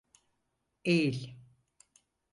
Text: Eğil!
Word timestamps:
Eğil! 0.85 1.37